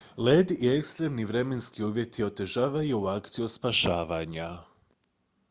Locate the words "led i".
0.17-0.67